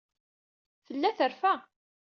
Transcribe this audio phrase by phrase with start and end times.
[0.87, 1.53] Tella terfa.